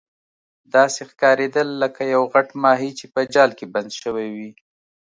داسې 0.75 1.01
ښکاریدل 1.09 1.67
لکه 1.83 2.01
یو 2.15 2.21
غټ 2.33 2.47
ماهي 2.63 2.91
چې 2.99 3.05
په 3.13 3.21
جال 3.33 3.51
کې 3.57 3.65
بند 3.73 3.91
شوی 4.01 4.27
وي. 4.35 4.51